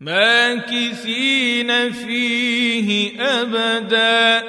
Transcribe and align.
ماكثين 0.00 1.92
فيه 1.92 3.20
أبدا. 3.20 4.48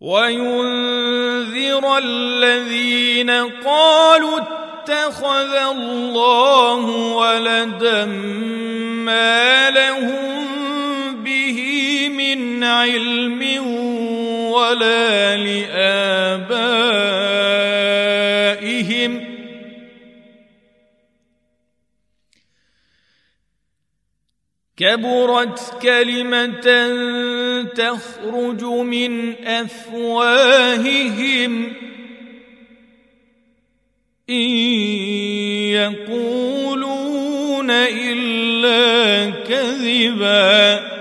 وينذر 0.00 1.98
الذين 1.98 3.30
قالوا 3.64 4.38
اتخذ 4.38 5.54
الله 5.54 6.84
ولدا 7.16 8.04
ما 9.04 9.70
لهم 9.70 11.24
به 11.24 11.58
من 12.08 12.64
علم 12.64 13.66
ولا 14.52 15.36
لآبائهم 15.36 17.17
كبرت 24.78 25.82
كلمة 25.82 26.68
تخرج 27.64 28.62
من 28.64 29.44
أفواههم. 29.46 30.92
إن 34.30 34.48
يقولون 35.74 37.70
إلا 37.70 39.30
كذبا. 39.30 40.98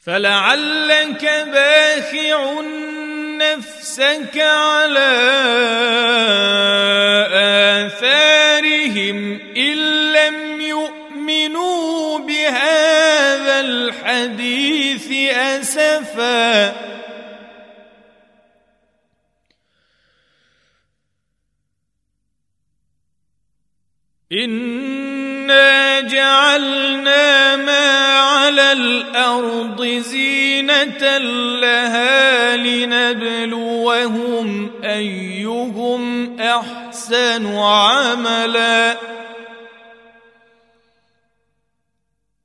فلعلك 0.00 1.24
باخع 1.24 2.60
نفسك 3.38 4.38
على 4.38 5.08
الحديث 13.68 15.12
أسفا. 15.32 16.74
إنا 24.32 26.00
جعلنا 26.00 27.56
ما 27.56 28.18
على 28.18 28.72
الأرض 28.72 29.84
زينة 29.84 31.18
لها 31.60 32.56
لنبلوهم 32.56 34.00
أيهم 34.84 36.36
أحسن 36.40 37.46
عملا. 37.56 39.17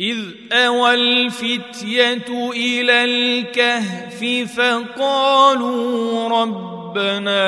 إذ 0.00 0.18
أوى 0.52 0.94
الفتية 0.94 2.50
إلى 2.52 3.04
الكهف 3.04 4.24
فقالوا 4.56 6.28
رب 6.28 6.78
ربنا 6.88 7.44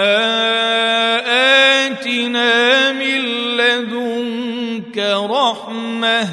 آتنا 1.87 2.93
من 2.93 3.21
لدنك 3.57 4.99
رحمة. 5.31 6.29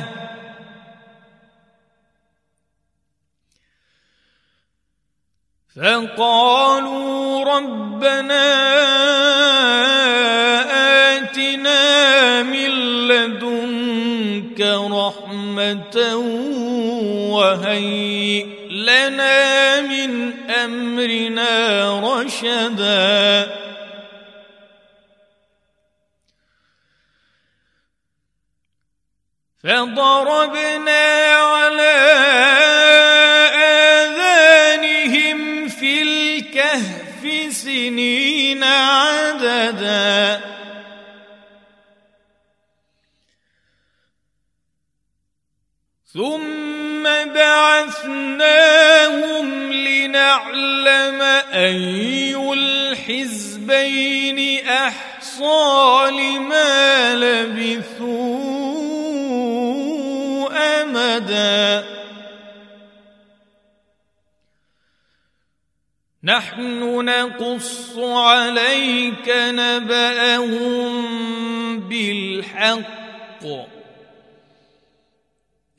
فقالوا 5.75 7.44
ربنا 7.44 8.47
آتنا 11.16 11.17
من 11.17 12.06
لدنك 14.57 14.91
رحمة 14.91 15.97
وهيئ 17.31 18.45
لنا 18.69 19.81
من 19.81 20.34
أمرنا 20.50 21.51
رشدا. 22.00 23.57
فضربنا 29.63 31.06
على 31.34 31.96
آذانهم 34.07 35.67
في 35.67 36.01
الكهف 36.01 37.53
سنين 37.53 38.63
عددا. 38.63 40.27
ثم 46.17 47.03
بعثناهم 47.34 48.67
لنعلم 49.73 51.22
أي 51.53 52.35
الحزبين 52.53 54.40
أحصى 54.67 56.11
لما 56.11 57.16
لبثوا 57.16 58.08
أمدا. 60.81 61.85
نحن 66.23 67.05
نقص 67.05 67.97
عليك 67.97 69.29
نبأهم 69.37 70.90
بالحق. 71.79 73.77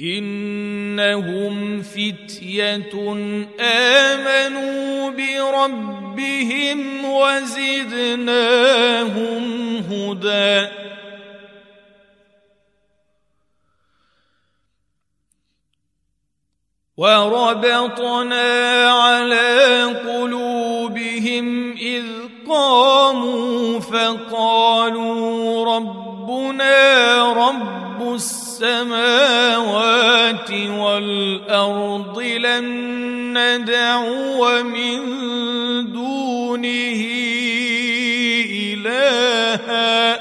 إنهم 0.00 1.82
فتية 1.82 2.94
آمنوا 3.60 5.10
بربهم 5.10 5.98
ربهم 6.18 7.04
وزدناهم 7.04 8.16
هدى. 9.76 10.68
وربطنا 16.96 18.90
على 18.90 19.84
قلوبهم 19.84 21.72
إذ 21.72 22.04
قاموا 22.48 23.80
فقالوا 23.80 25.64
ربنا 25.76 27.32
رب 27.32 28.14
السماوات 28.14 29.27
والارض 30.50 32.18
لن 32.18 32.64
ندعو 33.38 34.62
من 34.62 34.98
دونه 35.92 37.00
الها 38.74 40.18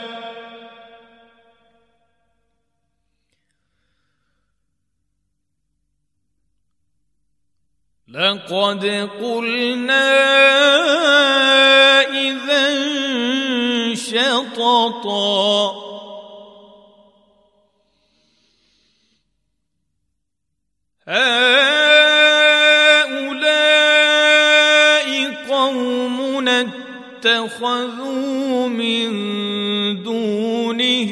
لقد 8.08 9.10
قلنا 9.22 10.08
إذا 12.04 12.68
شططا 13.96 15.97
هؤلاء 21.08 21.48
قوم 25.50 26.48
اتخذوا 27.18 28.68
من 28.68 29.08
دونه 30.04 31.12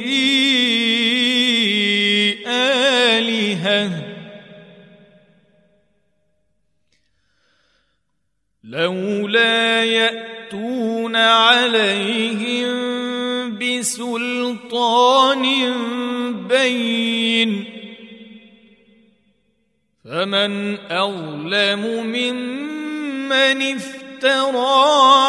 آلهةً. 2.47 4.06
لولا 8.63 9.83
يأتون 9.83 11.15
عليهم 11.15 12.75
بسلطان 13.59 15.44
بين 16.47 16.94
فمن 20.25 20.77
أظلم 20.92 21.83
ممن 22.06 23.75
افترى 23.75 24.86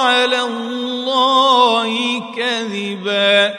على 0.07 0.41
الله 0.43 2.21
كذبا. 2.37 3.55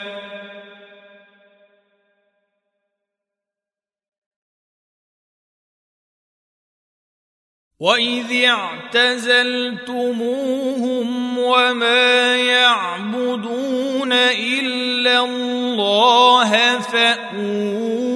واذ 7.80 8.44
اعتزلتموهم 8.44 9.78
وما 11.38 12.36
يعبدون 12.36 14.12
الا 14.12 15.24
الله 15.24 16.78
فاووا 16.80 18.07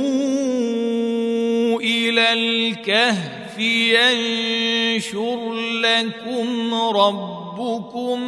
الكهف 2.83 3.59
ينشر 3.59 5.55
لكم 5.55 6.75
ربكم 6.75 8.21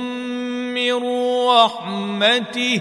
من 0.75 1.03
رحمته. 1.47 2.81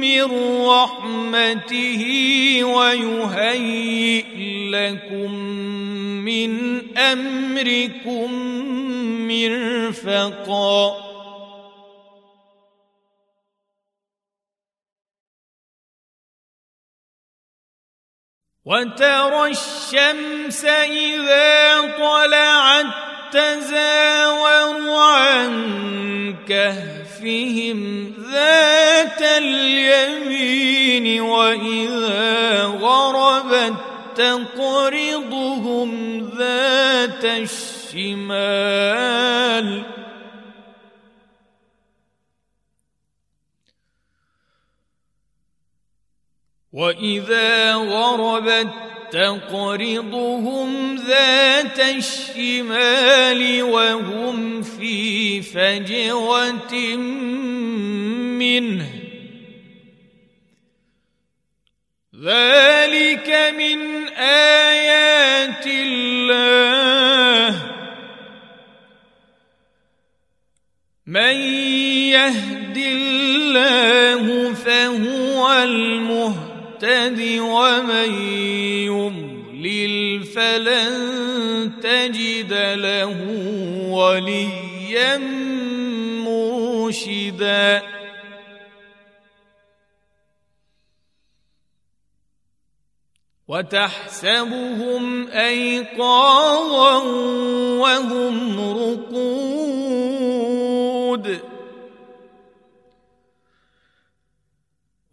من 0.00 0.24
رحمته 0.66 2.02
ويهيئ 2.64 4.33
لكم 4.74 5.34
من 6.24 6.50
أمركم 6.98 8.32
مرفقاً. 9.28 11.14
وترى 18.64 19.50
الشمس 19.50 20.64
إذا 20.64 21.80
طلعت 21.98 22.86
تزاور 23.32 24.96
عن 24.96 25.54
كهفهم 26.48 28.14
ذات 28.32 29.22
اليمين 29.22 31.22
غربت 31.22 32.63
تقرضهم 34.16 35.90
ذات 36.38 37.24
الشمال. 37.24 38.64
واذا 46.72 47.74
غربت 47.74 48.72
تقرضهم 49.10 50.96
ذات 50.96 51.80
الشمال 51.80 53.62
وهم 53.62 54.62
في 54.62 55.42
فجوه 55.42 56.96
منه. 58.38 58.90
ذلك 62.22 63.54
من 63.58 64.03
آيات 64.18 65.66
الله. 65.66 67.50
من 71.06 71.36
يهد 72.16 72.76
الله 72.76 74.54
فهو 74.54 75.52
المهتد 75.62 77.38
ومن 77.38 78.10
يضلل 78.88 80.24
فلن 80.24 80.94
تجد 81.82 82.52
له 82.74 83.16
وليا 83.90 85.18
مرشدا. 86.26 87.93
وتحسبهم 93.54 95.28
أيقاظا 95.28 96.98
وهم 97.78 98.60
رقود. 98.60 99.64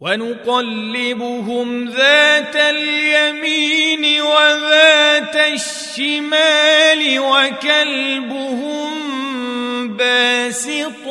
ونقلبهم 0.00 1.88
ذات 1.88 2.56
اليمين 2.56 4.22
وذات 4.22 5.36
الشمال 5.36 7.18
وكلبهم 7.18 8.92
باسط 9.96 11.06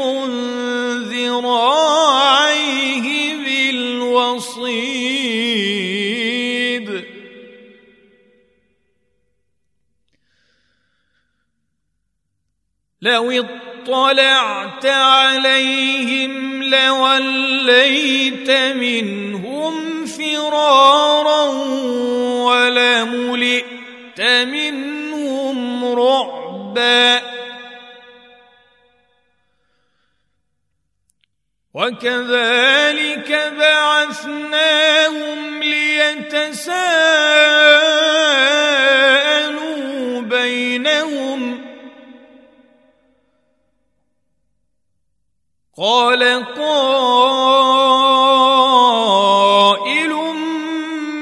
ذراعيه 1.11 3.07
بالوصيد. 3.45 5.20
لو 13.01 13.31
اطلعت 13.31 14.85
عليهم 14.85 16.63
لوليت 16.63 18.51
منهم 18.51 20.05
فرارا 20.05 21.43
ولملئت 22.45 24.21
منهم 24.21 25.85
رعبا. 25.85 27.21
وكذلك 31.73 33.53
بعثناهم 33.59 35.39
ليتساءلوا' 35.63 36.81
قال 45.77 46.45
قائل 46.55 47.33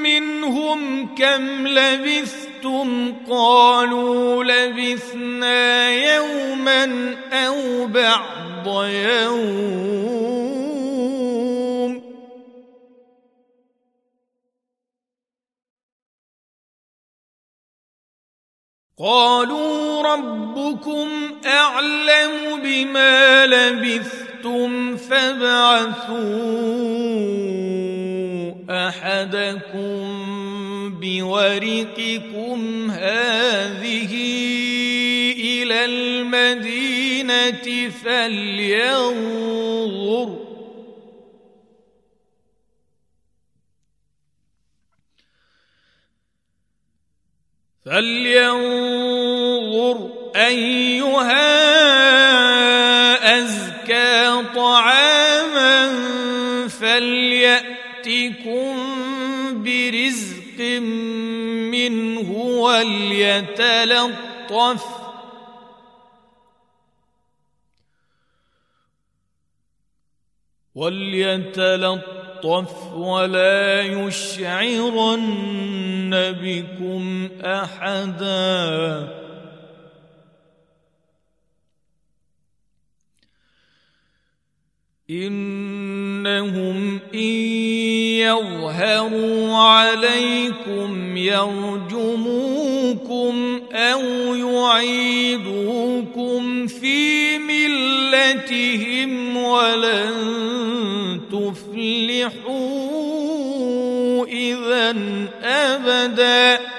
منهم 0.02 1.14
كم 1.14 1.66
لبثتم 1.66 3.14
قالوا 3.30 4.44
لبثنا 4.44 5.90
يوما 5.90 7.16
أو 7.32 7.86
بعض 7.86 8.84
يوم. 8.88 10.10
قالوا 18.98 20.02
ربكم 20.02 21.08
أعلم 21.46 22.60
بما 22.62 23.46
لبثتم 23.46 24.29
شئتم 24.40 24.96
فابعثوا 24.96 26.16
احدكم 28.88 30.00
بورقكم 31.00 32.90
هذه 32.90 34.12
إلى 35.36 35.84
المدينة 35.84 37.90
فلينظر 38.04 39.50
فلينظر 47.84 49.10
ايها 50.36 51.60
فليأتكم 58.20 59.64
برزق 59.64 60.60
منه 61.70 62.30
وليتلطف. 62.60 64.20
وليتلطف 70.74 72.12
ولا 72.92 73.80
يشعرن 73.80 75.20
بكم 76.42 77.28
أحدا. 77.44 79.19
إنهم 85.10 86.98
إن 87.14 87.18
يظهروا 88.22 89.56
عليكم 89.56 91.16
يرجموكم 91.16 92.60
أو 93.72 94.34
يعيدوكم 94.34 95.86
في 96.66 97.38
ملتهم 97.38 99.36
ولن 99.36 100.10
تفلحوا 101.32 102.60
إذا 104.26 104.96
أبدا. 105.42 106.69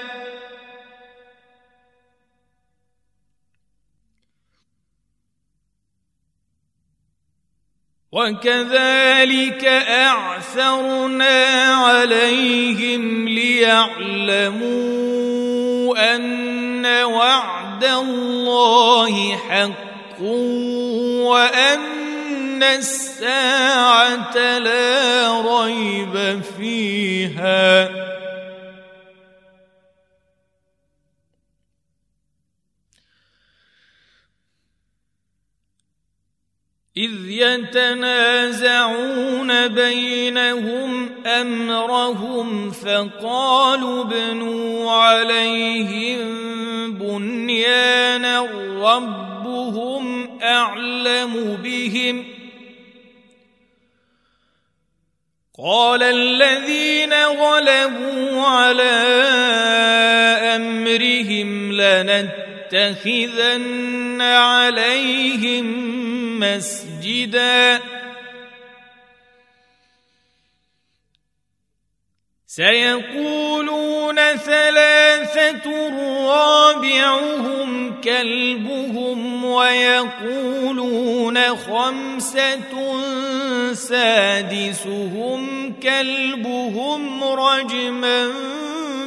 وكذلك 8.12 9.64
أعثرنا 9.88 11.44
عليهم 11.64 13.28
ليعلموا 13.28 14.74
أن 16.14 16.86
وعد 16.86 17.84
الله 17.84 19.36
حق 19.36 20.20
وأن 21.24 22.62
الساعة 22.62 24.58
لا 24.58 25.40
ريب 25.40 26.42
فيها. 26.58 28.11
إذ 36.96 37.30
يتنازعون 37.30 38.88
بينهم 39.68 41.10
أمرهم 41.26 42.70
فقالوا 42.70 44.04
ابنوا 44.04 44.92
عليهم 44.92 46.18
بنيانا 46.92 48.40
ربهم 48.80 50.28
أعلم 50.42 51.58
بهم. 51.62 52.24
قال 55.58 56.02
الذين 56.02 57.14
غلبوا 57.14 58.42
على 58.42 58.92
أمرهم 60.56 61.72
لنتخذن 61.72 63.12
عليهم 64.20 65.92
مسجدا 66.42 67.80
سيقولون 72.46 74.16
ثلاثة 74.36 75.88
رابعهم 76.28 78.00
كلبهم 78.00 79.44
ويقولون 79.44 81.56
خمسة 81.56 82.72
سادسهم 83.72 85.72
كلبهم 85.82 87.24
رجما 87.24 88.32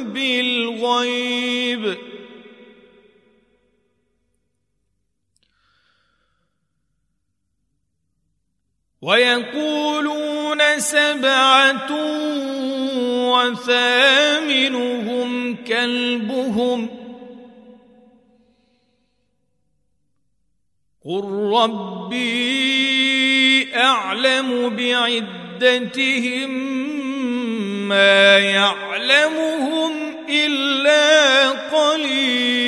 بالغيب. 0.00 1.96
ويقولون 9.02 10.80
سبعة 10.80 11.92
وثامنهم 13.32 14.76
كلبهم. 15.56 16.88
قل 21.04 21.24
ربي 21.54 22.56
أعلم 23.76 24.76
بعدتهم 24.76 26.50
ما 27.88 28.38
يعلمهم 28.38 29.92
إلا 30.28 31.48
قليل. 31.50 32.65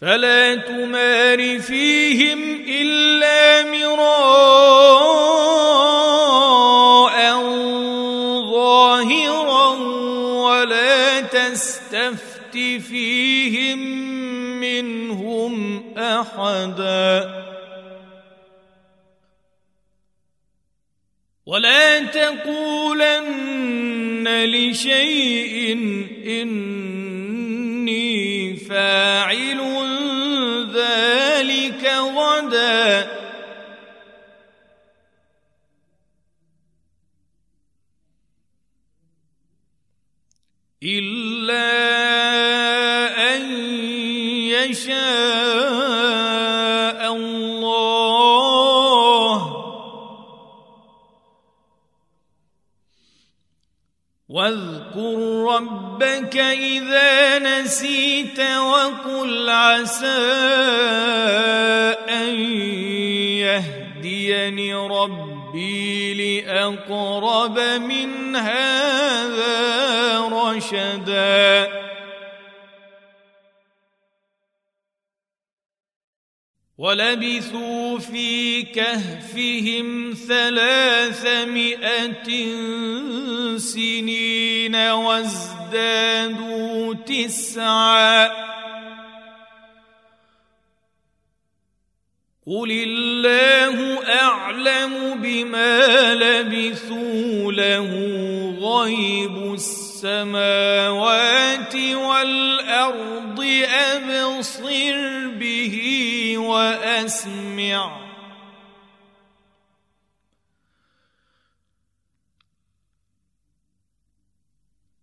فلا 0.00 0.54
تمار 0.54 1.58
فيهم 1.58 2.64
إلا 2.68 3.62
مراء 3.62 4.20
ظاهرا 8.50 9.68
ولا 10.48 11.20
تستفت 11.20 12.56
فيهم 12.88 13.78
منهم 14.60 15.82
أحدا. 15.98 17.40
ولا 21.46 21.98
تقولن 21.98 23.48
لشيء 24.44 25.72
إني 26.26 26.80
فاعل 28.56 29.60
ذلك 30.74 31.84
غدا. 31.86 33.20
إلا 40.82 41.68
أن 43.36 43.42
يشاء 44.48 45.00
الله. 47.16 47.60
واذكر 54.28 55.89
ربك 56.00 56.36
إذا 56.36 57.38
نسيت 57.38 58.40
وقل 58.40 59.50
عسى 59.50 60.06
أن 62.08 62.34
يهديني 63.36 64.74
ربي 64.74 66.14
لأقرب 66.40 67.58
من 67.60 68.36
هذا 68.36 70.18
رشداً. 70.20 71.69
ولبثوا 76.80 77.98
في 77.98 78.62
كهفهم 78.62 80.14
ثلاثمائة 80.28 81.76
سنين 83.56 84.74
وازدادوا 84.76 86.14
تسعا. 86.94 88.26
قل 92.46 92.70
الله 92.70 94.04
أعلم 94.08 95.20
بما 95.22 96.14
لبثوا 96.14 97.52
له 97.52 97.90
غيب 98.60 99.54
السماوات 100.00 101.76
والأرض 101.76 103.40
أبصر 103.68 105.28
به 105.28 105.74
وأسمع. 106.38 108.00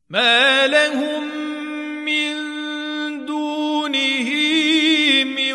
ما 0.10 0.68
لهم 0.68 1.24
من 2.06 2.36
دونه 3.25 4.30
من 5.25 5.54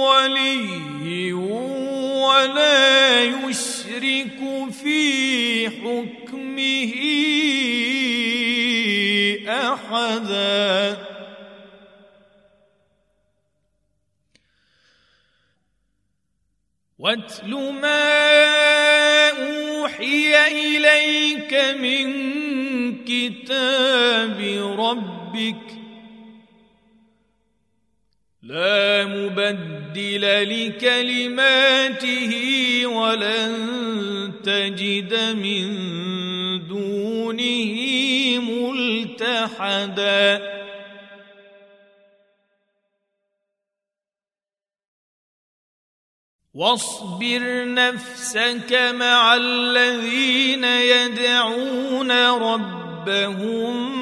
ولي 0.00 1.32
ولا 1.32 3.20
يشرك 3.24 4.40
في 4.82 5.68
حكمه 5.68 6.92
احدا 9.72 10.96
واتل 16.98 17.50
ما 17.82 18.24
أوحي 19.30 20.36
إليك 20.46 21.54
من 21.80 22.04
كتاب 23.04 24.38
ربك 24.78 25.64
لا 28.42 29.04
مبدل 29.04 30.22
لكلماته 30.50 32.32
ولن 32.86 33.52
تجد 34.44 35.14
من 35.36 35.68
دونه 36.68 37.74
ملتحدا 39.20 40.54
واصبر 46.54 47.74
نفسك 47.74 48.92
مع 48.94 49.34
الذين 49.34 50.64
يدعون 50.64 52.10
ربهم 52.30 53.94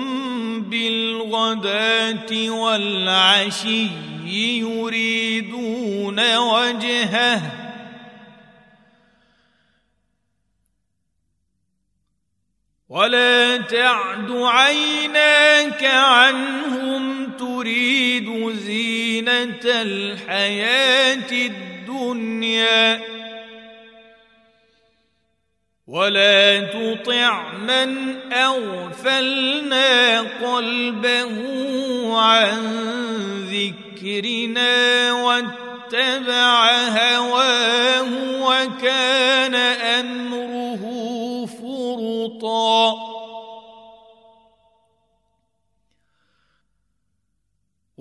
بالغداة 0.63 2.51
والعشي 2.51 3.87
يريدون 4.27 6.37
وجهه. 6.37 7.62
ولا 12.93 13.57
تعد 13.57 14.31
عيناك 14.31 15.85
عنهم 15.85 17.33
تريد 17.39 18.53
زينة 18.53 19.65
الحياة 19.65 21.33
الدنيا 21.33 23.01
ولا 25.87 26.61
تطع 26.61 27.53
من 27.53 28.17
أغفلنا 28.33 30.21
قلبه 30.21 31.33
عن 32.21 32.59
ذكرنا 33.51 35.13
واتبع 35.13 36.71
هواه 36.89 38.09
وكان 38.41 39.55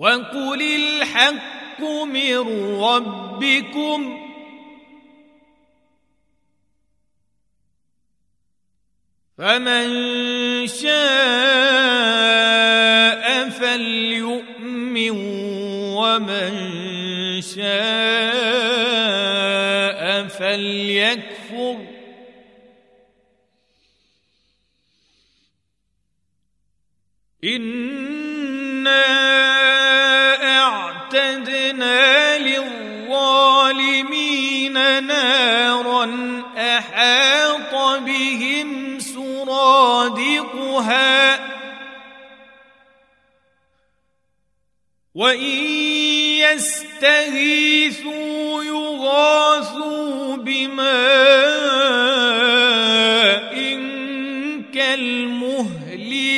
وقل 0.02 0.62
الحق 0.62 1.80
من 2.04 2.38
ربكم 2.82 4.18
فمن 9.38 9.86
شاء 10.66 10.92
فليؤمن 13.48 15.10
ومن 15.96 16.52
شاء 17.40 17.62
فليكفر 20.28 21.31
إِنَّا 27.44 29.22
نارا 35.00 36.04
احاط 36.56 37.74
بهم 38.00 38.98
سرادقها 38.98 40.52
وان 45.14 45.42
يستغيثوا 46.52 47.84
يغاثوا 48.64 50.36
بماء 50.36 52.21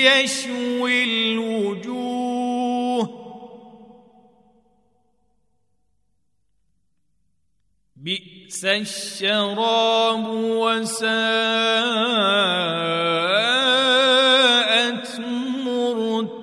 يشوي 0.04 1.04
الوجوه. 1.04 2.04
بئس 7.96 8.64
الشراب 8.64 10.26
وساءت 10.28 11.04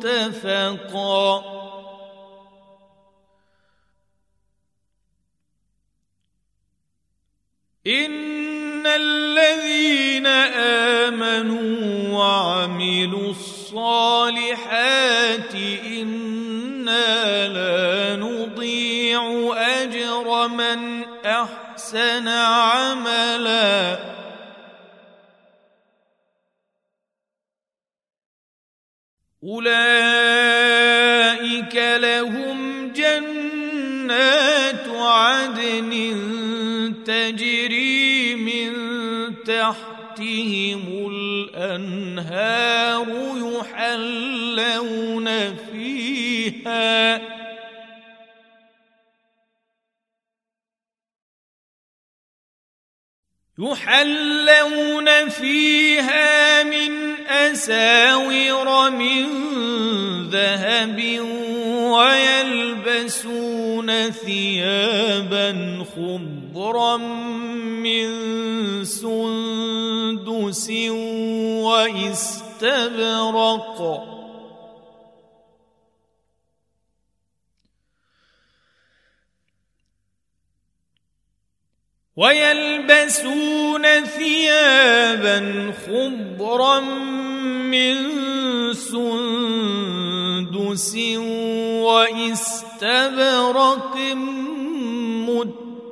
مرتفقا. 0.02 1.28
إن 7.88 8.88
الذين 8.88 10.28
آمنوا 11.08 12.18
وعملوا 12.18 13.30
الصالحات 13.30 13.51
إنا 16.02 17.48
لا 17.48 18.16
نضيع 18.16 19.54
أجر 19.58 20.48
من 20.48 21.04
أحسن 21.26 22.28
عملا. 22.28 24.00
أولئك 29.44 29.76
لهم 31.76 32.88
جنات 32.94 34.88
عدن 34.88 35.92
تجري 37.06 38.36
من 38.36 38.72
تحتهم 40.22 41.10
الأنهار 41.12 43.08
يحلون 43.38 45.28
فيها. 45.56 47.22
يحلون 53.60 55.30
فيها 55.30 56.64
من 56.64 56.92
أساور 57.28 58.90
من 58.90 59.26
ذهب 60.30 61.00
ويلبسون 61.92 63.90
ثيابا 64.12 65.50
خضرا 65.96 66.98
من 66.98 68.10
سندس 68.86 70.70
واستبرق. 72.60 73.80
ويلبسون 82.16 83.86
ثيابا 84.06 85.38
خضرا 85.86 86.80
من 87.72 87.96
سندس 88.74 90.11
واستبرق 91.86 93.96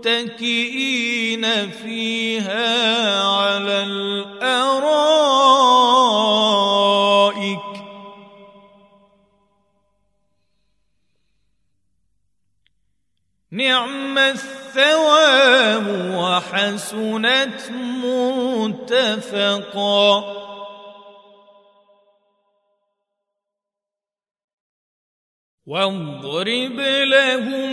متكئين 0.06 1.44
فيها 1.72 3.24
على 3.24 3.84
الأرائك. 3.84 4.40
نعم 13.52 14.18
الثواب 14.18 15.88
وحسنت 16.16 17.72
مرتفقا. 18.84 20.49
واضرب 25.70 26.80
لهم 27.04 27.70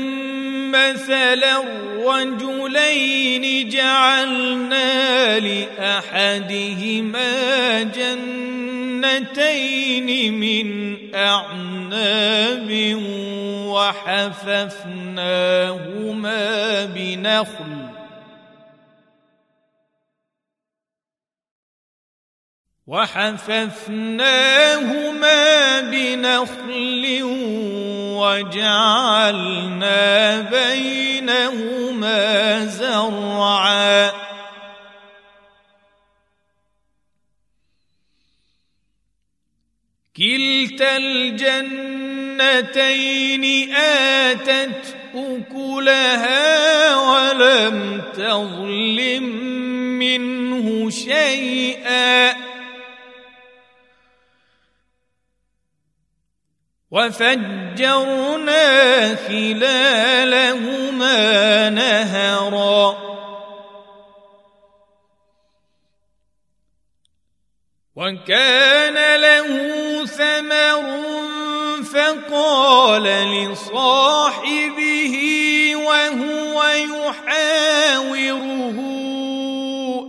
مثلا 0.71 1.63
رجلين 2.05 3.69
جعلنا 3.69 5.39
لأحدهما 5.39 7.23
جنتين 9.03 9.41
من 10.35 10.97
أعناب 11.15 12.71
وحففناهما 13.67 14.75
بنخل. 16.85 17.87
وحففناهما 22.87 24.21
بنخل 25.81 27.23
وجعلنا 28.27 30.01
بينهما 30.41 32.21
زرعا. 32.67 34.13
كلتا 40.17 40.97
الجنتين 40.97 42.25
آتت 43.75 44.97
أكلها 45.15 46.97
ولم 46.97 48.03
تظلم 48.17 49.23
منه 49.99 50.91
شيئا. 50.91 52.46
وفجرنا 56.91 58.67
خلالهما 59.29 61.17
نهرا. 61.71 62.97
وكان 67.97 69.21
له 69.21 69.49
ثمر 70.07 70.97
فقال 71.83 73.03
لصاحبه 73.03 75.17
وهو 75.77 76.63
يحاوره 76.63 78.47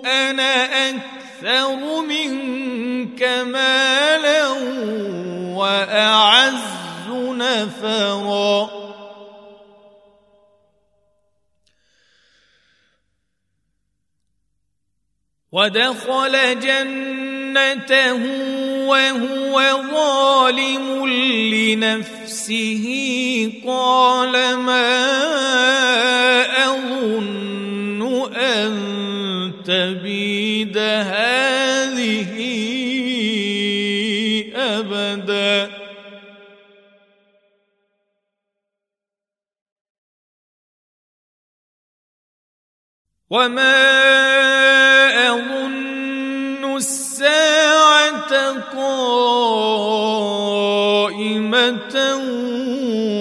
أنا 0.06 0.54
أكثر 0.90 2.02
منك 2.02 3.24
مالا؟ 3.24 3.87
نفرا 7.88 8.70
ودخل 15.52 16.60
جنته 16.60 18.24
وهو 18.88 19.56
ظالم 19.92 21.08
لنفسه. 21.54 22.86
قال 23.68 24.56
ما 24.56 24.88
أظن 26.66 28.02
أن 28.36 28.74
تبيد 29.66 30.78
هذه 30.78 31.77
وما 43.30 43.88
اظن 45.28 46.76
الساعة 46.76 48.34
قائمه 48.78 49.58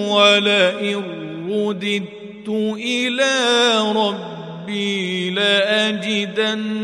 ولئن 0.07 1.03
رددت 1.49 2.47
إلى 2.79 3.35
ربي 3.95 5.29
لاجدن 5.29 6.77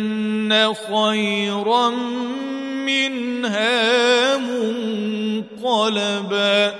خيرا 0.87 1.89
منها 2.85 4.37
منقلبا 5.63 6.73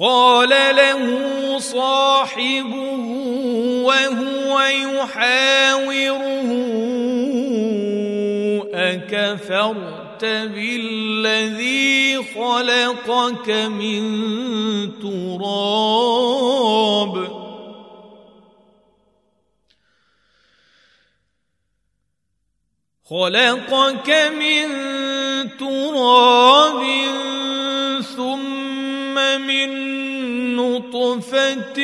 قال 0.00 0.48
له 0.48 1.58
صاحبه 1.58 3.04
وهو 3.84 4.60
يحاوره 4.60 6.50
أكفرت 8.74 10.24
بالذي 10.24 12.22
خلقك 12.34 13.50
من 13.50 14.02
تراب؟ 15.00 16.20
خلقك 23.10 24.10
من 24.38 24.68
تراب 25.58 27.09
نطفة 30.94 31.78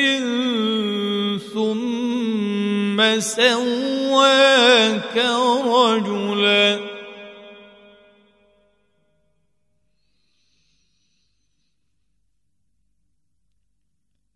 ثم 1.53 3.19
سواك 3.19 5.17
رجلا. 5.65 6.79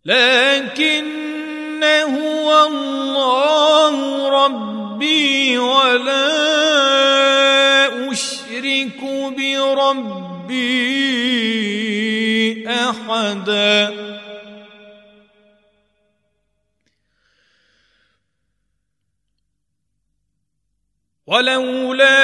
لكن 0.06 1.84
هو 1.84 2.68
الله 2.68 3.96
ربي 4.30 5.58
ولا 5.58 6.32
أشرك 8.12 9.02
بربي 9.38 10.72
أحداً. 12.68 14.21
ولولا 21.32 22.24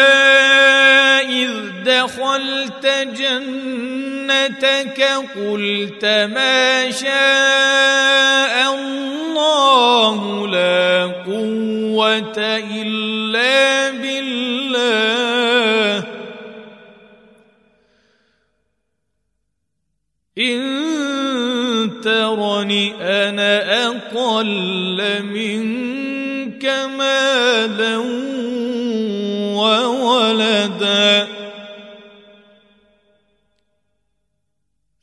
إذ 1.21 1.51
دخلت 1.85 2.85
جنتك 3.15 5.01
قلت 5.35 6.05
ما 6.05 6.91
شاء 6.91 8.55
الله 8.75 10.47
لا 10.47 11.05
قوة 11.25 12.37
إلا 12.83 13.91
بالله. 13.91 14.47
إن 20.37 20.61
ترني 22.03 22.93
أنا 23.01 23.87
أقل 23.87 25.23
منك 25.23 26.65
مالا 26.97 27.97
وولدا. 29.57 31.27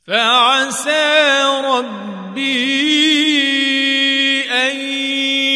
فعسى 0.07 1.43
ربي 1.65 2.85
أن 4.51 4.75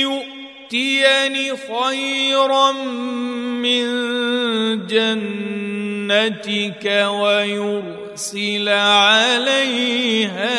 يؤتيني 0.06 1.58
خيرا 1.58 2.72
من 3.62 3.86
جنتك 4.88 6.86
ويرسل 7.10 8.70
عليها 8.70 10.50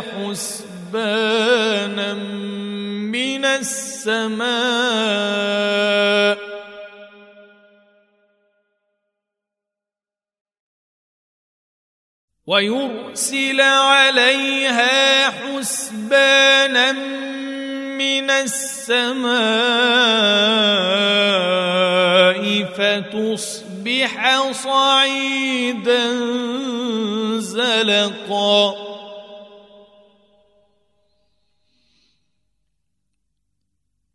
حسبانا 0.00 2.14
من 3.12 3.44
السماء. 3.44 5.47
ويرسل 12.58 13.60
عليها 13.60 15.30
حسبانا 15.30 16.92
من 17.94 18.30
السماء 18.30 19.38
فتصبح 22.76 24.12
صعيدا 24.52 26.08
زلقا. 27.38 28.88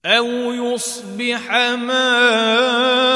أو 0.05 0.27
يصبح 0.53 1.51
ماؤها 1.79 3.13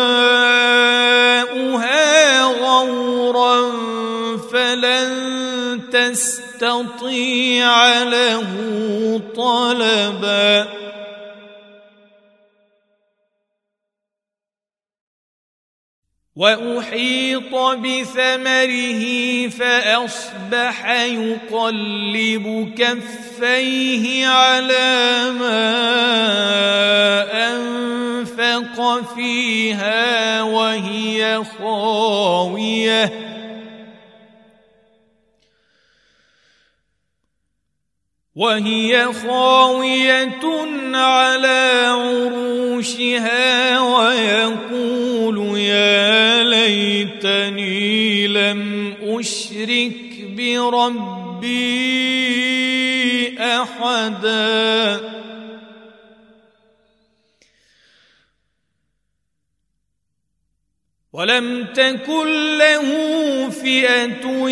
تستطيع 6.12 8.04
له 8.04 8.52
طلبا. 9.36 10.68
وأحيط 16.36 17.56
بثمره 17.56 19.04
فأصبح 19.48 20.90
يقلب 20.90 22.74
كفيه 22.78 24.28
على 24.28 25.32
ما 25.40 25.68
أنفق 27.52 29.14
فيها 29.16 30.42
وهي 30.42 31.44
خاوية. 31.60 33.37
وهي 38.38 39.14
خاوية 39.14 40.40
على 40.94 41.86
عروشها 41.90 43.80
ويقول 43.80 45.58
يا 45.58 46.44
ليتني 46.44 48.28
لم 48.28 48.94
أشرك 49.02 50.30
بربي 50.38 51.58
أحدا. 53.40 55.02
ولم 61.14 61.68
تكن 61.74 62.58
له 62.58 62.90
فئة 63.50 64.48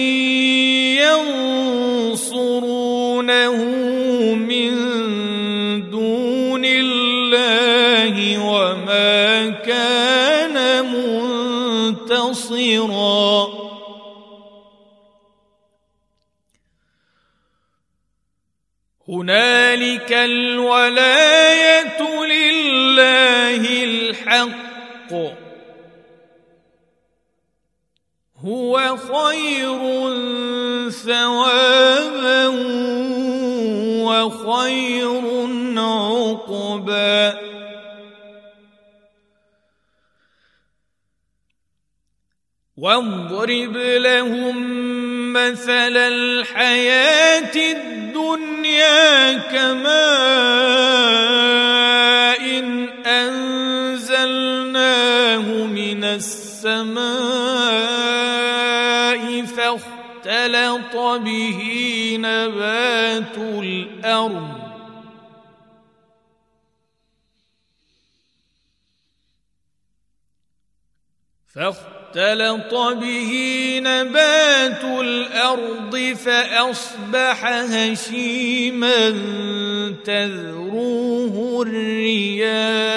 ينصرونه 3.29 4.35
من 4.35 4.71
دون 5.89 6.65
الله 6.65 8.39
وما 8.39 9.49
كان 9.49 10.85
منتصرا 11.93 13.47
هنالك 19.09 20.13
الولايه 20.13 22.01
لله 22.25 23.83
الحق 23.83 25.13
هو 28.45 28.97
خير 28.97 29.79
ثوابا 30.89 32.47
وخير 34.05 35.21
عقبا. 35.77 37.55
واضرب 42.77 43.77
لهم 43.77 44.55
مثل 45.33 45.97
الحياة 45.97 47.55
الدنيا 47.55 49.33
كماء 49.37 49.95
إن 52.59 52.89
أنزلناه 53.05 54.45
من 55.65 56.03
السماء 56.03 57.54
فاختلط 60.25 60.95
به 61.23 61.59
نبات 62.19 63.37
الأرض. 63.37 64.65
فاختلط 71.55 72.73
به 72.73 73.31
نبات 73.83 74.83
الأرض 74.83 75.97
فأصبح 76.25 77.45
هشيما 77.45 79.09
تذروه 80.05 81.61
الرياح. 81.67 82.95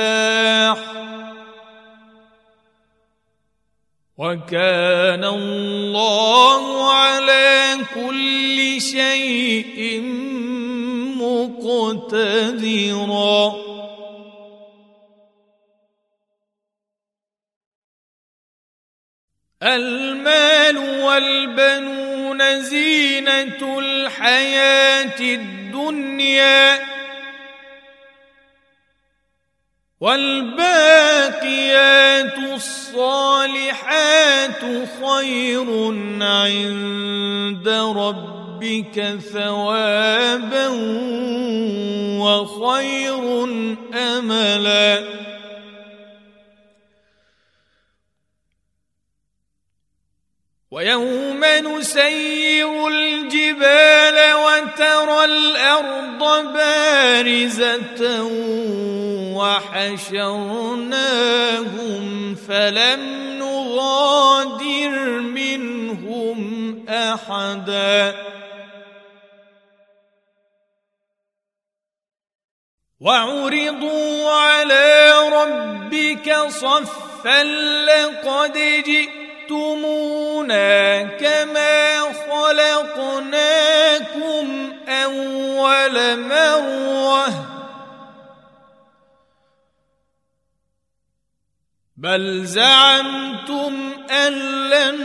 وكان 4.18 5.24
الله 5.24 6.92
على 6.92 7.76
كل 7.94 8.80
شيء 8.80 10.00
مقتدرا. 12.02 12.88
المال 19.62 20.78
والبنون 20.78 22.62
زينة 22.62 23.78
الحياة 23.78 25.20
الدنيا 25.20 26.80
والباقيات 30.00 31.18
الصالحات 32.38 32.77
خير 35.02 35.68
عند 36.22 37.68
ربك 37.96 39.18
ثوابا 39.32 40.68
وخير 42.18 43.44
أملا. 43.94 45.27
ويوم 50.78 51.44
نسير 51.44 52.88
الجبال 52.88 54.34
وترى 54.34 55.24
الأرض 55.24 56.52
بارزة 56.54 58.22
وحشرناهم 59.34 60.44
فلم 62.34 63.00
نغادر 63.38 64.98
منهم 65.20 66.38
أحدا. 66.88 68.14
وعرضوا 73.00 74.30
على 74.30 75.12
ربك 75.32 76.36
صفا 76.48 77.44
لقد 77.84 78.52
جئت 78.86 79.27
جئتمونا 79.48 81.02
كما 81.02 82.00
خلقناكم 82.30 83.46
أول 84.88 86.20
مرة. 86.20 87.28
بل 91.96 92.44
زعمتم 92.44 93.92
أن 94.10 94.32
لن 94.70 94.98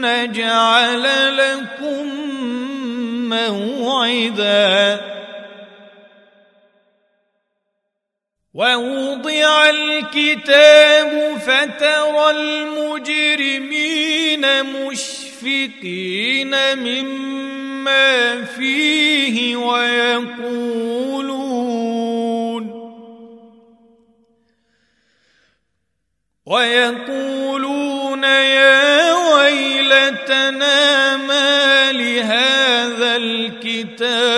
نجعل 0.00 1.36
لكم 1.36 2.06
موعداً. 3.28 5.17
ووضع 8.58 9.70
الكتاب 9.70 11.38
فترى 11.38 12.30
المجرمين 12.30 13.64
مشفقين 14.64 16.52
مما 16.78 18.44
فيه 18.44 19.56
ويقولون 19.56 21.08
ويقولون 26.46 28.24
يا 28.24 29.14
ويلتنا 29.34 31.16
ما 31.16 31.92
لهذا 31.92 33.16
الكتاب 33.16 34.37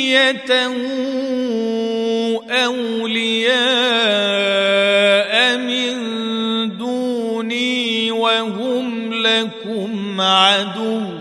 أولياء 2.52 3.52
من 5.58 5.98
دوني 6.78 8.12
وهم 8.12 9.14
لكم 9.14 10.22
عدو. 10.22 11.21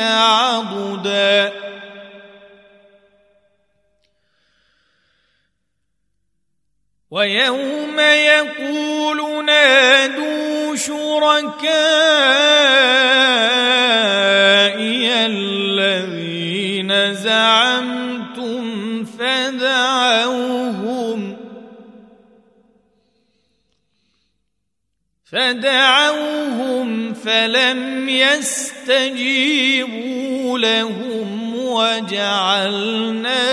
عضدا 0.00 1.52
ويوم 7.10 8.00
يقول 8.00 9.44
نادوا 9.44 10.76
شركائي 10.76 11.84
الذين 15.26 17.14
زعمتم 17.14 19.04
فدعوهم. 19.04 20.44
فدعوهم 25.24 26.33
فلم 27.24 28.08
يستجيبوا 28.08 28.58
لهم 30.58 31.58
وجعلنا 31.58 33.44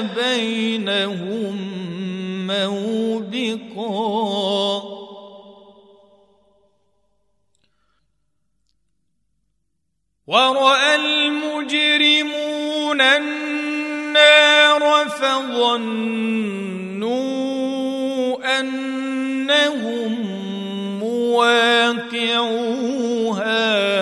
بينهم 0.00 1.56
موبقا. 2.46 4.20
ورأى 10.26 10.94
المجرمون 10.94 13.00
النار 13.00 15.08
فظنوا 15.08 16.20
أنهم 18.60 20.49
مواقعوها 21.40 23.60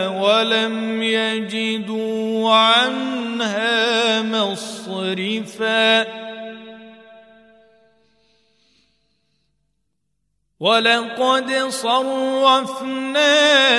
ولم 0.08 1.02
يجدوا 1.02 2.52
عنها 2.52 4.22
مصرفاً. 4.22 6.06
ولقد 10.60 11.52
صرفنا 11.68 13.28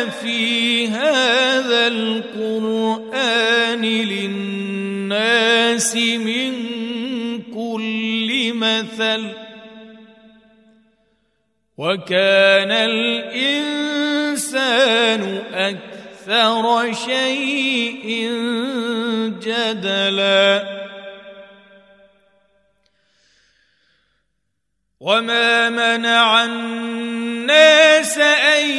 في 0.10 0.88
هذا 0.88 1.88
القرآن 1.88 3.82
للناس 3.82 5.96
من 5.96 6.54
كل 7.54 8.54
مثل. 8.54 9.49
وكان 11.80 12.72
الإنسان 12.72 13.64
أكثر 15.54 16.94
شيء 17.08 18.30
جدلا. 19.40 20.80
وما 25.00 25.70
منع 25.70 26.44
الناس 26.44 28.18
أن 28.18 28.70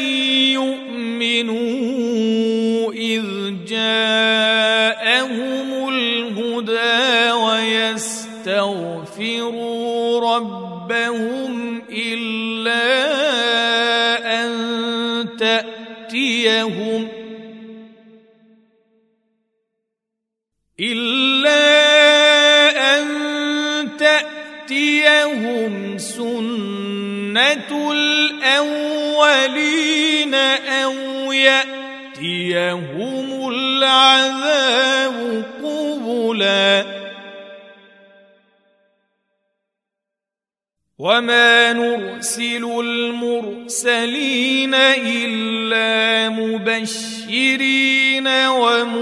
يؤمنوا 0.61 1.73
إذ 2.93 3.25
جاءهم 3.65 5.09
الهدى 5.89 7.33
ويستغفروا 7.33 8.61
ربهم 10.37 11.50
تأتيهم 16.11 17.09
إلا 20.81 21.61
أن 22.99 23.07
تأتيهم 23.99 25.99
سنة 25.99 27.93
الأولين 27.93 29.15
أو 30.35 30.93
يأتيهم 31.33 32.89
العذاب 33.49 35.45
قبلا. 35.63 37.00
وما 41.01 41.73
نرسل 41.73 42.65
المرسلين 42.81 44.75
الا 44.75 46.29
مبشرين 46.29 48.29
ومنذرين 48.29 49.01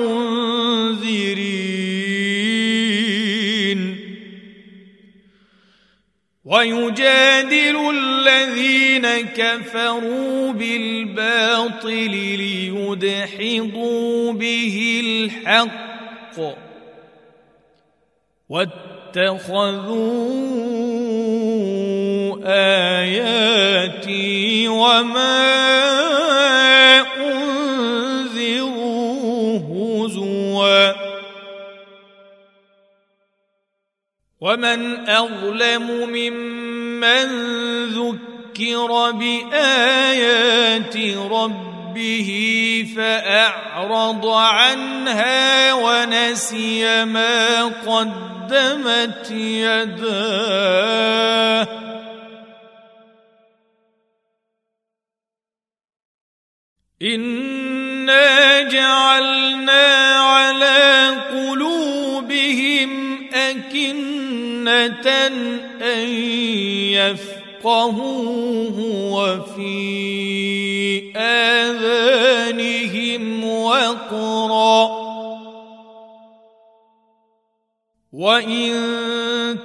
ويجادل 6.45 7.77
الذين 7.91 9.07
كفروا 9.35 10.53
بالباطل 10.53 12.11
ليدحضوا 12.39 14.33
به 14.33 15.01
الحق 15.05 16.41
واتخذوا 18.49 20.29
آياتي 22.49 24.39
وما 24.69 25.59
أنذروا 27.17 28.79
هزوا. 29.59 30.93
ومن 34.41 35.09
أظلم 35.09 35.87
ممن 36.09 37.29
ذكر 37.87 39.11
بآيات 39.11 40.97
ربه 41.31 42.31
فأعرض 42.97 44.27
عنها 44.27 45.73
ونسي 45.73 47.05
ما 47.05 47.65
قدمت 47.65 49.31
يداه. 49.31 51.09
انا 57.03 58.63
جعلنا 58.63 60.17
على 60.19 61.09
قلوبهم 61.31 63.19
اكنه 63.35 65.09
ان 65.83 66.09
يفقهوه 67.63 68.79
وفي 69.13 69.79
اذانهم 71.17 72.65
وقرا 73.45 74.99
وان 78.13 78.75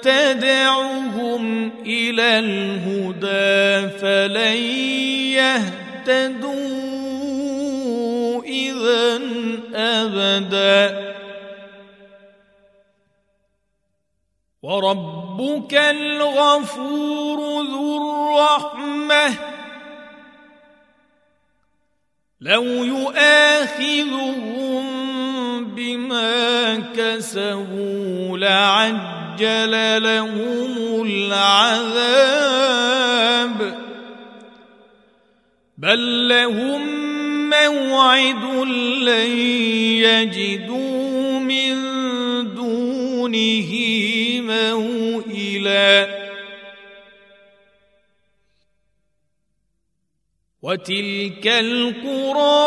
تدعهم 0.01 1.71
إلى 1.85 2.39
الهدى 2.39 3.89
فلن 3.97 4.57
يهتدوا 5.33 6.72
أبدا. 9.75 11.13
وربك 14.63 15.73
الغفور 15.73 17.63
ذو 17.63 17.97
الرحمة. 17.97 19.37
لو 22.41 22.63
يؤاخذهم 22.63 24.33
بما 25.65 26.75
كسبوا 26.75 28.37
لعجل 28.37 30.03
لهم 30.03 31.03
العذاب. 31.05 32.23
بل 35.77 36.29
لهم 36.29 37.02
موعد 37.61 38.43
لن 38.97 39.37
يجدوا 40.07 41.39
من 41.39 41.73
دونه 42.55 43.71
موئلا. 44.41 46.23
وتلك 50.63 51.47
القرى 51.47 52.63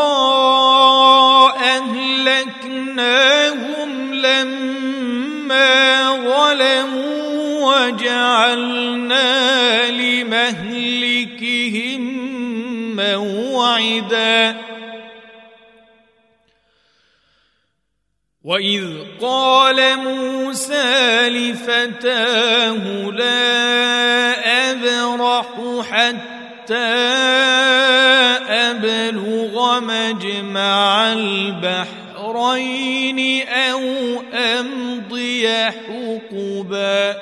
أهلكناهم 2.28 3.90
لما 4.14 6.12
ظلموا 6.12 7.26
وجعلنا 7.86 9.30
لمهلكهم 9.90 11.46
موعدا. 12.96 14.65
واذ 18.46 19.18
قال 19.20 19.98
موسى 19.98 21.28
لفتاه 21.28 23.10
لا 23.10 24.70
ابرح 24.70 25.46
حتى 25.90 26.74
ابلغ 28.48 29.80
مجمع 29.80 31.12
البحرين 31.12 32.68
أو 33.48 33.82
امضي 34.32 35.48
حقبا 35.64 37.16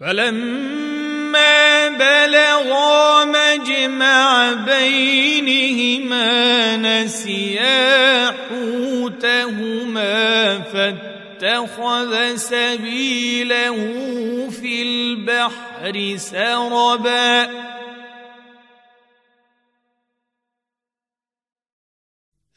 فلما 0.00 0.85
بلغا 1.88 3.24
مجمع 3.24 4.52
بينهما 4.52 6.26
نسيا 6.76 8.34
حوتهما 8.48 10.14
فاتخذ 10.72 12.36
سبيله 12.36 13.76
في 14.50 14.82
البحر 14.82 16.16
سربا. 16.16 17.48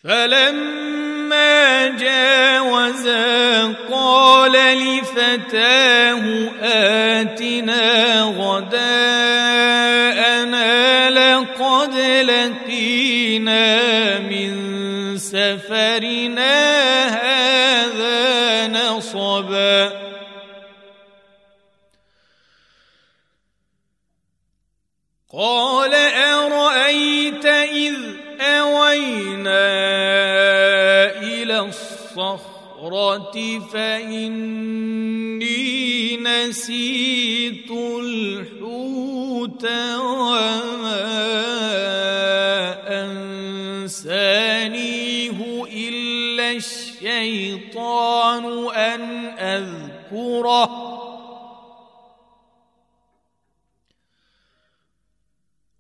فلما 0.04 1.88
جاوزا 1.88 3.68
قال 3.92 4.52
لفتاه 4.52 6.24
آتنا 6.62 8.09
لقينا 13.40 14.20
من 14.20 15.18
سفرنا 15.18 16.58
هذا 17.08 18.68
نصبا. 18.68 20.10
قال 25.34 25.94
أرأيت 25.94 27.46
إذ 27.46 27.96
أوينا 28.42 29.70
إلى 31.22 31.60
الصخرة 31.60 33.38
فإني 33.74 34.90
نسيت 36.18 37.72
الحوت 37.72 39.66
وما 39.66 40.59
أذكره 50.12 51.00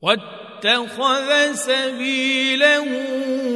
واتخذ 0.01 1.53
سبيله 1.53 2.89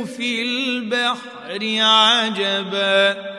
في 0.05 0.41
البحر 0.41 1.59
عجبا. 1.80 3.34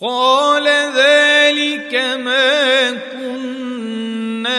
قال 0.00 0.66
ذلك 0.94 1.94
ما 1.94 2.90
كنا 2.90 4.58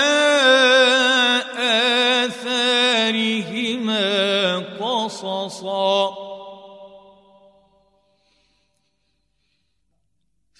قصصا 5.57 6.17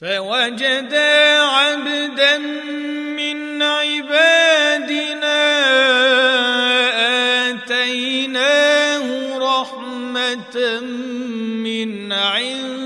فوجدا 0.02 1.42
عبدا 1.42 2.38
من 3.18 3.62
عبادنا 3.62 5.44
آتيناه 7.50 9.38
رحمة 9.38 10.80
من 11.64 12.14
عندنا 12.14 12.77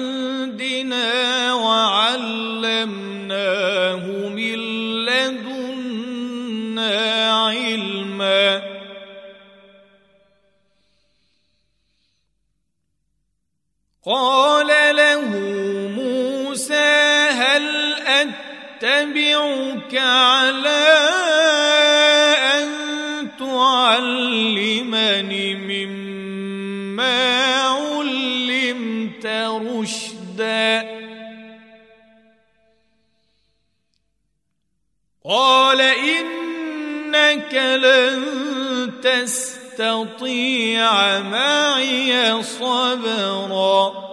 قال 14.05 14.67
له 14.95 15.51
أتبعك 18.83 19.95
على 19.95 21.10
تستطيع 39.81 41.19
معي 41.19 42.43
صبرا. 42.43 44.11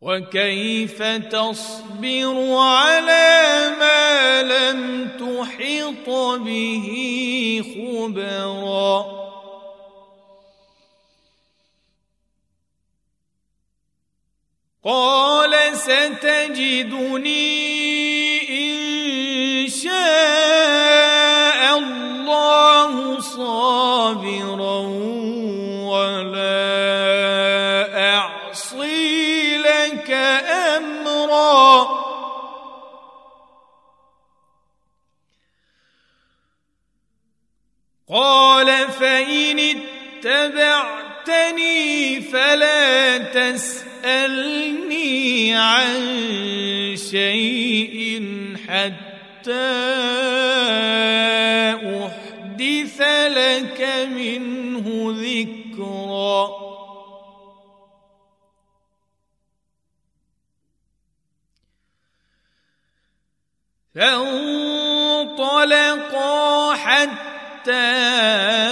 وكيف 0.00 1.02
تصبر 1.02 2.56
على 2.58 3.70
ما 3.80 4.42
لم 4.42 5.08
تحط 5.08 6.10
به 6.38 6.88
خبرا؟ 7.74 9.18
قال 14.84 15.76
ستجدني 15.76 17.77
اتبعتني 41.48 42.20
فلا 42.20 43.18
تسألني 43.18 44.74
عن 45.56 46.96
شيء 46.96 48.22
حتى 48.68 49.52
أحدث 52.06 53.00
لك 53.28 53.80
منه 54.12 54.86
ذكرًا. 55.20 56.68
فانطلقا 63.94 64.68
حتى 66.74 68.67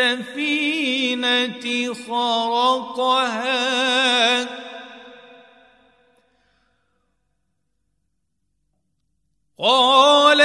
السفينة 0.00 1.94
خرقها 1.94 3.40
قال 9.58 10.40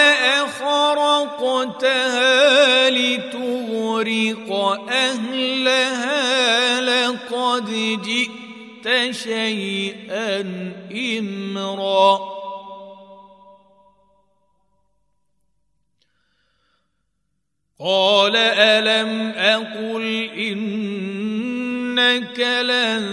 أخرقتها 0.46 1.70
لتغرق 2.90 4.52
أهلها. 4.90 6.82
لقد 6.82 7.70
جئت 8.02 9.16
شيئا 9.16 10.42
إمرا. 10.92 12.35
قال 17.86 18.36
ألم 18.36 19.34
أقل 19.38 20.30
إنك 20.38 22.40
لن 22.40 23.06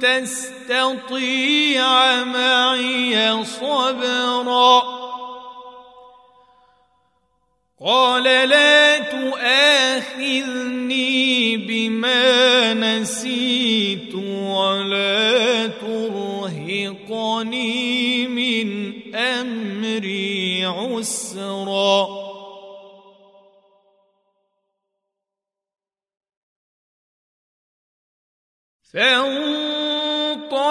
تستطيع 0.00 1.84
معي 2.24 3.44
صبرا 3.44 4.82
قال 7.80 8.24
لا 8.24 8.98
تؤاخذني 8.98 10.36
بما 11.56 12.74
نسيت 12.74 14.14
ولا 14.14 15.66
ترهقني 15.66 16.66
من 18.26 18.92
أمري 19.14 20.64
عسرا 20.64 22.15
فانطلقا 28.96 30.70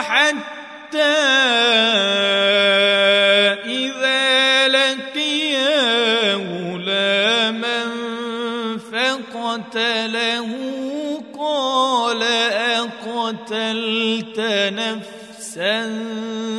حتى 0.00 0.98
إذا 3.64 4.68
لقيا 4.68 6.34
غلاما 6.34 7.86
فقتله 8.92 10.50
قال 11.38 12.22
أقتلت 12.82 14.40
نفسا 14.72 16.02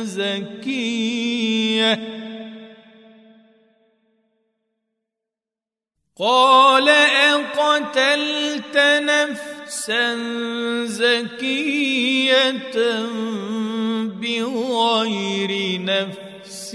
زكية 0.02 1.92
قال 6.18 6.88
أقتلت 6.88 8.76
نفسا 8.76 9.47
زكية 10.84 12.50
بغير 14.06 15.82
نفس 15.82 16.74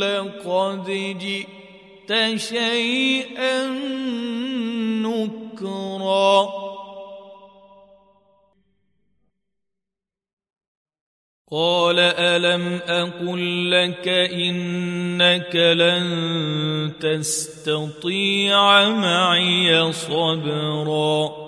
لقد 0.00 0.86
جئت 1.20 2.36
شيئا 2.36 3.66
نكرا. 5.02 6.64
قال 11.50 11.98
ألم 11.98 12.80
أقل 12.86 13.70
لك 13.70 14.08
إنك 14.08 15.56
لن 15.56 16.92
تستطيع 17.00 18.88
معي 18.88 19.92
صبرا. 19.92 21.43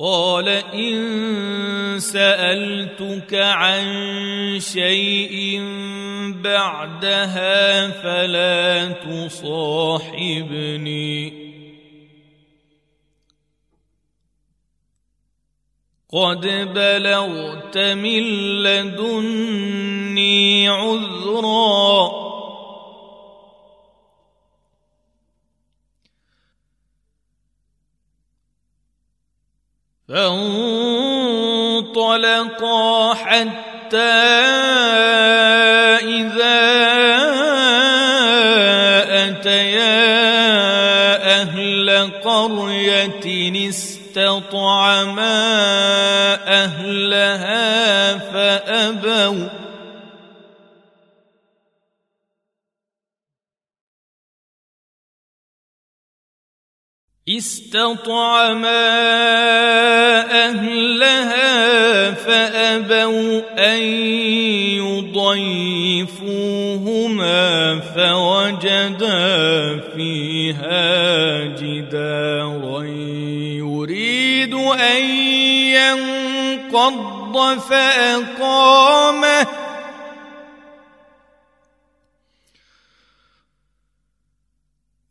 قال 0.00 0.48
إن 0.48 1.98
سألتك 1.98 3.34
عن 3.34 3.84
شيء 4.60 5.60
بعدها 6.42 7.90
فلا 7.90 8.88
تصاحبني. 8.88 10.52
قد 16.12 16.46
بلغت 16.74 17.78
من 17.78 18.22
لدني 18.62 20.68
عذرا. 20.68 22.21
فانطلقا 30.12 32.04
حتى 33.14 33.98
إذا 36.04 36.62
أتيا 39.28 40.02
أهل 41.40 42.10
قرية 42.24 43.68
استطعما 43.68 45.61
استطعما 57.38 58.88
أهلها 60.48 62.10
فأبوا 62.10 63.40
أن 63.74 63.82
يضيفوهما 64.82 66.20
فوجدا 67.80 69.18
فيها 69.96 71.44
جدارا. 71.44 72.82
يريد 73.58 74.54
أن 74.54 75.02
ينقض 76.72 77.58
فأقامه. 77.58 79.46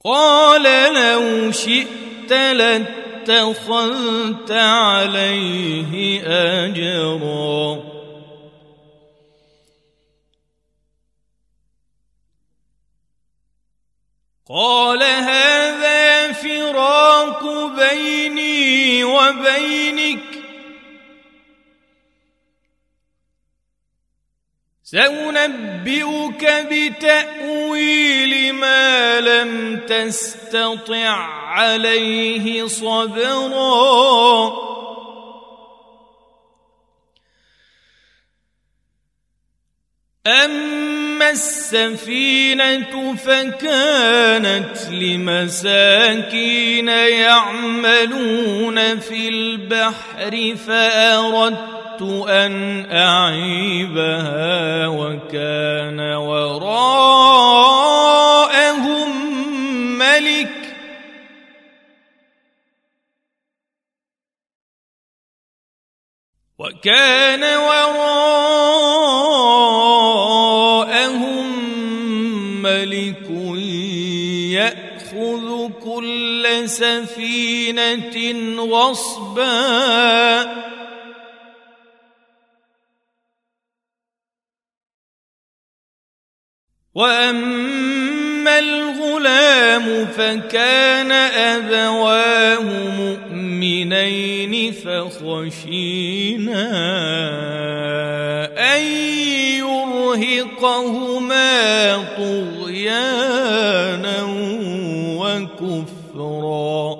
قال 0.05 0.63
لو 0.93 1.51
شئت 1.51 2.00
لاتخذت 2.33 2.91
عليه 4.51 6.21
أجرا. 6.65 7.91
قال 14.49 15.03
هذا 15.03 16.31
فراق 16.31 17.43
بيني 17.79 19.03
وبينك 19.03 20.30
سأنبئك 24.91 26.43
بتأويل 26.71 28.53
ما 28.53 29.19
لم 29.19 29.79
تستطع 29.87 31.15
عليه 31.47 32.67
صبرا. 32.67 34.51
أما 40.27 41.29
السفينة 41.29 43.15
فكانت 43.15 44.77
لمساكين 44.91 46.87
يعملون 46.87 48.99
في 48.99 49.29
البحر 49.29 50.55
فأردت 50.67 51.80
أن 52.29 52.85
أعيبها 52.91 54.87
وكان 54.87 55.99
وراءهم 55.99 56.71
ملك 59.97 60.51
وكان 66.59 67.43
وراءهم 67.57 68.21
ملك 72.61 73.29
يأخذ 74.51 75.69
كل 75.83 76.47
سفينة 76.65 78.15
غصباً 78.59 80.70
واما 86.95 88.59
الغلام 88.59 90.05
فكان 90.05 91.11
ابواه 91.11 92.61
مؤمنين 92.99 94.71
فخشينا 94.73 96.61
ان 98.75 98.81
يرهقهما 100.41 101.97
طغيانا 102.17 104.23
وكفرا 105.17 106.97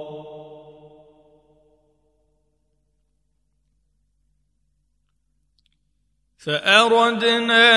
فأردنا 6.38 7.72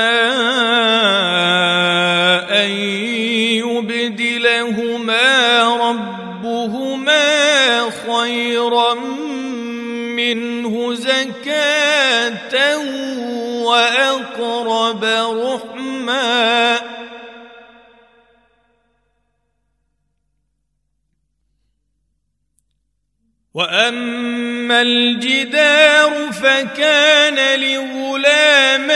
أن 1.04 1.84
يبدلهما 4.45 5.62
ربهما 5.76 7.24
خيرا 7.90 8.95
منه 10.14 10.95
زكاة 10.95 12.78
وأقرب 13.64 15.05
رحمًا. 15.05 16.80
وأما 23.55 24.82
الجدار 24.82 26.32
فكان 26.32 27.61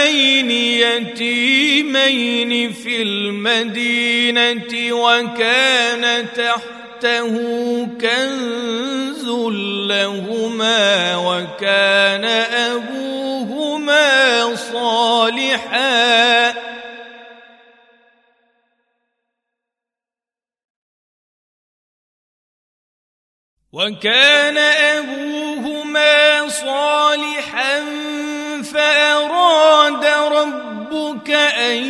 لغلامين 0.08 0.50
يتيمين 0.50 2.72
في 2.72 3.02
المدينة 3.02 4.92
وكان 4.92 6.26
تحته 6.32 7.34
كنز 8.00 9.24
لهما 9.88 11.16
وكان 11.16 12.24
أبوهما 12.74 14.54
صالحا. 14.56 16.54
وكان 23.72 24.58
أبوهما 24.58 26.48
صالحا 26.48 27.78
فأراد 28.62 30.04
ربك 30.04 31.30
أن 31.30 31.84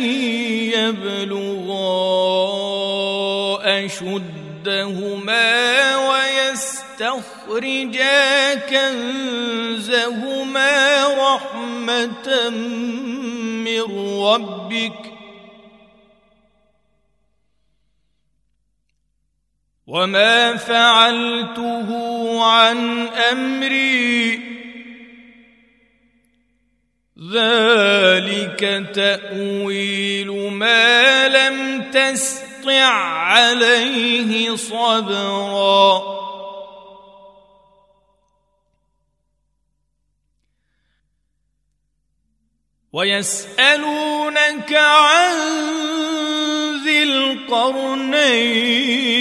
يبلغا 0.73 1.85
أشدهما 3.85 5.47
ويستخرجا 6.99 8.55
كنزهما 8.55 10.17
رحمة 11.07 12.49
من 12.49 13.81
ربك 14.23 15.19
وما 19.87 20.55
فعلته 20.55 21.89
عن 22.45 23.07
أمري 23.07 24.48
ذلك 27.19 28.61
تأويل 28.95 30.31
ما 30.51 31.27
لم 31.27 31.83
تسطع 31.91 32.83
عليه 32.83 34.55
صبرا. 34.55 36.19
ويسألونك 42.93 44.73
عن 44.73 45.35
ذي 46.83 47.03
القرنين 47.03 49.18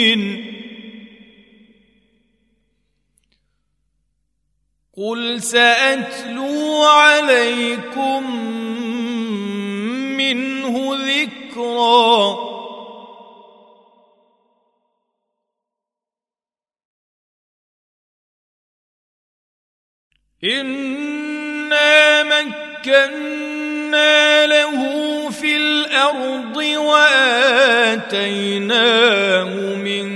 قل 4.98 5.42
سأتلو 5.42 6.82
عليكم 6.82 8.40
منه 10.16 10.96
ذكرًا 11.06 12.48
إنا 20.44 22.22
مكنا 22.22 23.66
له 24.46 24.80
في 25.30 25.56
الأرض 25.56 26.56
وآتيناه 26.56 28.14
من 29.74 30.08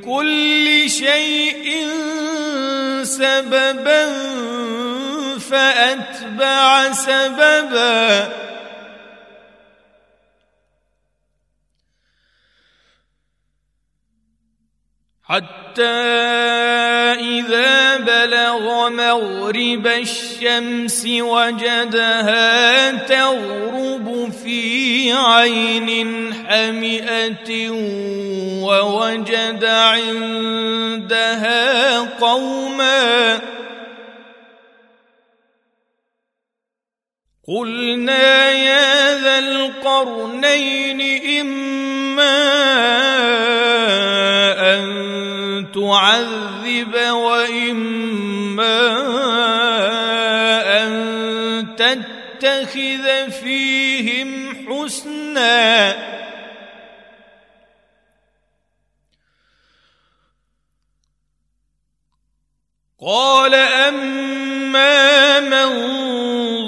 كل 0.00 0.90
شيء 0.90 1.86
سببا 3.04 4.06
فأتبع 5.50 6.92
سببا 6.92 8.28
حتى 15.30 15.82
إذا 17.22 17.96
بلغ 17.96 18.88
مغرب 18.88 19.86
الشمس 19.86 21.06
وجدها 21.06 22.90
تغرب 22.90 24.32
في 24.44 25.12
عين 25.12 26.34
حمئة 26.34 27.70
ووجد 28.62 29.64
عندها 29.64 30.78
قوما 32.00 33.40
قلنا 37.48 38.50
يا 38.50 39.18
ذا 39.22 39.38
القرنين 39.38 41.00
إما 41.40 42.99
تعذب 45.90 46.94
وإما 47.10 48.78
أن 50.82 50.90
تتخذ 51.76 53.30
فيهم 53.30 54.56
حسنا. 54.66 56.10
قال 63.02 63.54
أما 63.54 65.40
من 65.40 65.70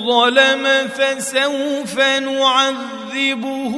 ظلم 0.07 0.89
فسوف 0.89 1.99
نعذبه 1.99 3.75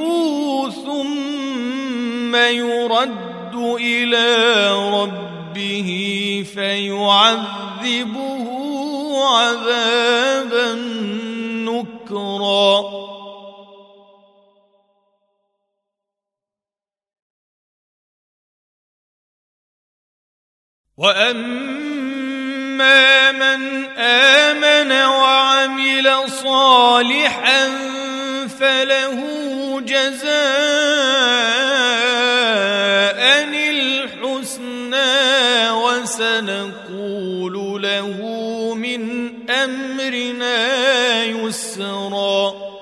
ثم 0.70 2.36
يرد 2.36 3.54
إلى 3.80 4.70
ربه 5.54 6.46
فيعذبه 6.54 8.46
عذابا 9.26 10.74
نكرا. 11.70 13.04
واما 20.96 22.02
من 23.32 23.84
امن 23.98 24.92
وعمل 24.92 26.30
صالحا 26.30 27.68
فله 28.48 29.20
جزاء 29.80 31.63
وسنقول 36.14 37.82
له 37.82 38.18
من 38.74 39.50
أمرنا 39.50 41.24
يسرا. 41.24 42.74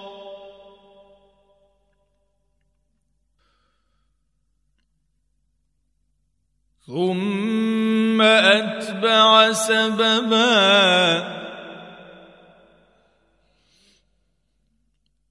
ثم 6.86 8.22
أتبع 8.22 9.52
سببا 9.52 10.52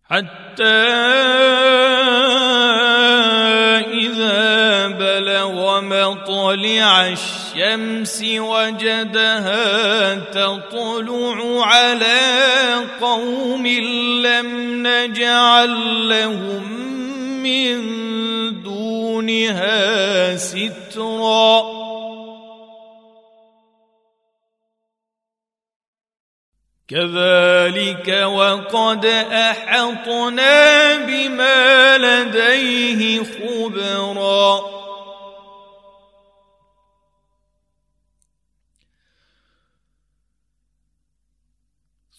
حتى 0.04 1.51
مطلع 6.52 7.08
الشمس 7.08 8.24
وجدها 8.24 10.16
تطلع 10.16 11.66
على 11.66 12.20
قوم 13.02 13.68
لم 14.26 14.48
نجعل 14.88 16.10
لهم 16.10 16.72
من 17.44 17.78
دونها 18.64 20.36
سترًا. 20.36 21.82
كذلك 26.88 28.08
وقد 28.26 29.06
أحطنا 29.32 30.96
بما 30.96 31.98
لديه 31.98 33.24
خبرا. 33.24 34.81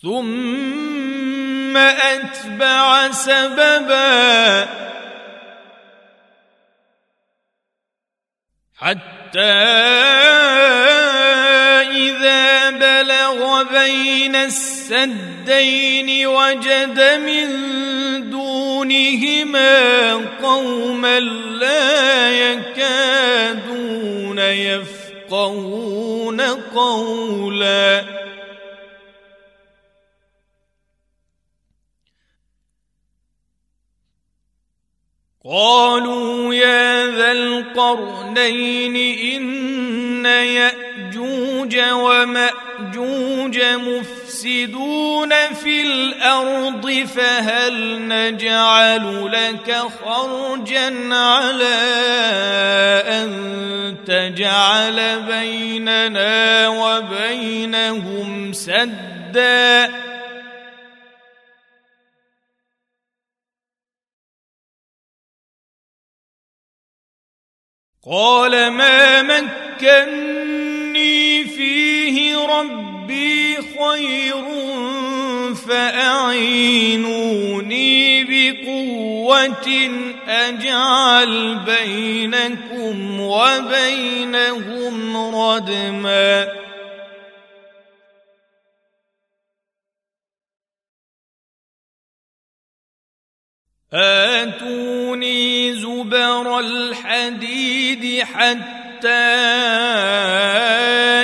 ثم 0.03 1.76
أتبع 1.76 3.11
سببا 3.11 4.68
حتى 8.76 9.82
بين 13.62 14.36
السدين 14.36 16.26
وجد 16.26 17.00
من 17.26 17.50
دونهما 18.30 20.12
قوما 20.42 21.20
لا 21.20 22.30
يكادون 22.30 24.38
يفقهون 24.38 26.40
قولا 26.74 28.22
قالوا 35.45 36.55
يا 36.55 37.07
ذا 37.07 37.32
القرنين 37.32 38.97
إن 39.34 40.26
يأجوج 40.26 41.78
ومأجوج 41.93 43.61
مفسدون 43.62 45.30
في 45.30 45.82
الأرض 45.82 47.07
فهل 47.16 47.99
نجعل 48.09 49.32
لك 49.32 49.76
خرجا 50.05 51.14
على 51.14 51.82
أن 53.07 53.97
تجعل 54.07 55.22
بيننا 55.28 56.68
وبينهم 56.68 58.53
سدًّا 58.53 60.12
قال 68.11 68.68
ما 68.70 69.22
مكني 69.22 69.44
فيه 71.44 72.36
ربي 72.36 73.57
خير 73.57 74.44
فأعينوني 75.68 77.05
بقوة 78.24 79.90
أجعل 80.28 81.59
بينكم 81.64 83.20
وبينهم 83.20 85.16
ردماً 85.36 86.62
آتوني 93.95 95.74
زبر 95.74 96.59
الحديد 96.59 98.22
حتى 98.22 99.09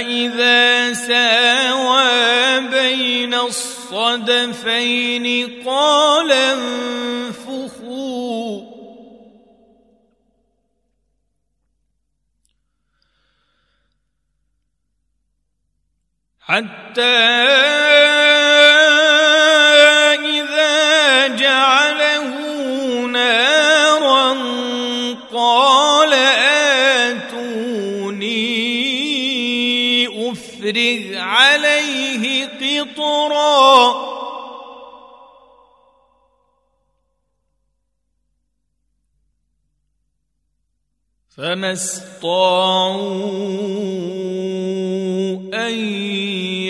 إذا 0.05 0.93
ساوى 0.93 2.61
بين 2.61 3.35
الصدفين 3.35 5.27
قال 5.67 6.33
انفخوا. 6.33 7.79
حتى 16.41 18.28
عليه 31.39 32.47
قطرا. 32.47 34.09
فما 41.37 41.73
استطاعوا 41.73 43.29
أن 45.55 45.75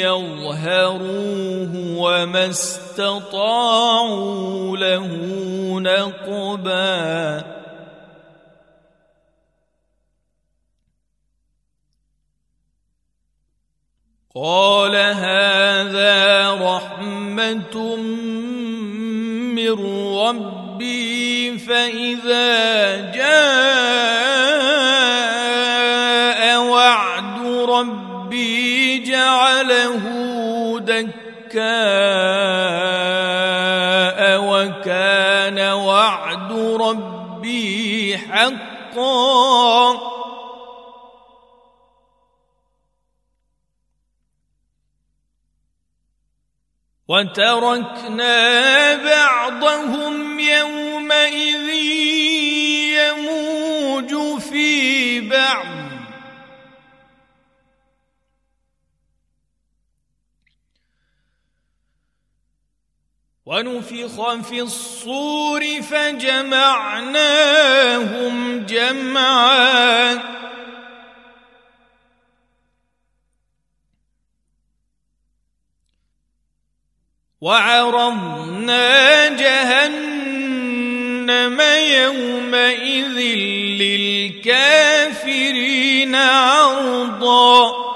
يظهروه 0.05 1.73
وما 1.99 2.51
استطاعوا 2.51 3.97
له 4.77 5.07
نقبا. 5.81 7.58
قال 14.43 14.95
هذا 14.97 16.51
رحمة 16.63 17.97
من 19.59 19.75
ربي 20.15 21.59
فإذا 21.59 22.97
جاء 23.11 23.39
وعد 26.61 27.47
ربي 27.69 28.99
جعله 28.99 30.05
دكاء 30.81 31.59
وكان 34.41 35.59
وعد 35.73 36.53
ربي 36.81 38.19
حقا. 38.19 40.08
وتركنا 47.09 48.95
بعضهم 48.95 50.41
يومئذ 50.41 51.69
يموج 52.99 54.41
في 54.41 55.21
بعض. 55.21 55.67
ونفخ 63.47 64.35
في 64.41 64.61
الصور 64.61 65.83
فجمعناهم 65.83 67.07
جمعا. 68.67 70.38
وعرضنا 77.41 79.29
جهنم 79.29 80.49
يومئذ 81.91 83.19
للكافرين 84.49 86.15
عرضا. 86.15 87.89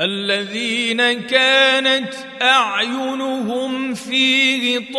الذين 0.00 1.26
كانت 1.26 2.14
أعينهم 2.42 3.94
في 3.94 4.78
غطاء 4.78 4.98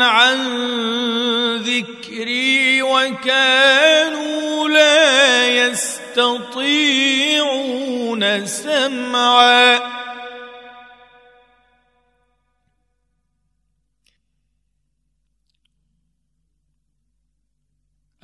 عن 0.00 0.38
وكانوا 3.10 4.68
لا 4.68 5.48
يستطيعون 5.66 6.66
سمعا. 8.46 10.00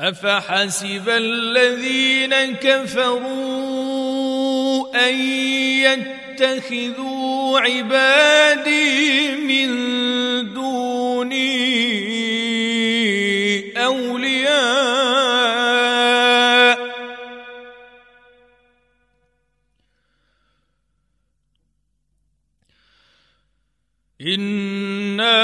أفحسب 0.00 1.08
الذين 1.08 2.56
كفروا 2.56 3.26
أن 5.08 5.14
يتخذوا 6.40 7.60
عبادي 7.60 9.30
من 9.36 9.68
دوني 10.54 11.65
إنا 24.26 25.36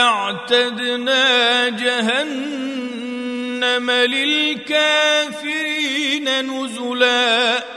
أعتدنا 0.00 1.68
جهنم 1.68 3.10
للكافرين 3.90 5.48
نزلاً 6.40 7.68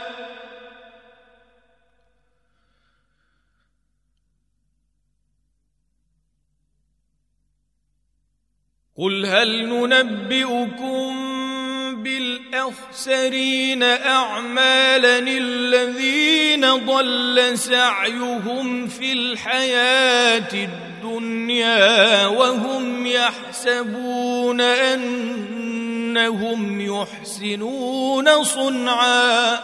قل 9.02 9.26
هل 9.26 9.66
ننبئكم 9.70 11.31
بالاخسرين 12.52 13.84
اعمالا 13.84 15.20
الذين 15.20 16.86
ضل 16.86 17.58
سعيهم 17.58 18.88
في 18.88 19.14
الحياة 19.14 20.54
الدنيا 20.54 22.26
وهم 22.28 23.08
يحسبون 23.08 24.62
أنهم 24.62 25.62
يحسنون 26.82 28.44
صنعا. 28.44 29.60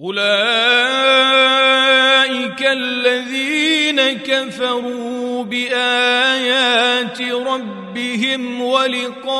أولئك 0.00 1.40
الذين 2.62 4.12
كفروا 4.18 5.09
بآيات 5.70 7.20
ربهم 7.22 8.60
ولقائه 8.62 9.30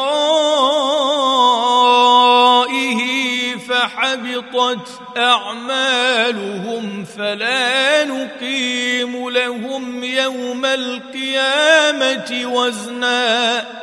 فحبطت 3.56 4.88
أعمالهم 5.16 7.04
فلا 7.04 8.04
نقيم 8.04 9.30
لهم 9.30 10.04
يوم 10.04 10.64
القيامة 10.64 12.42
وزناً. 12.44 13.80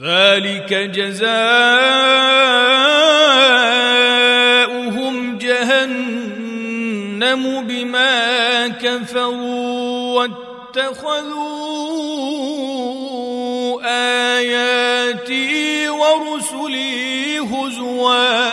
ذلك 0.00 0.74
جزاؤهم 0.74 2.33
أعلم 7.24 7.66
بما 7.66 8.68
كفروا 8.68 10.28
واتخذوا 10.76 11.54
آياتي 14.36 15.88
ورسلي 15.88 17.38
هزوا. 17.38 18.50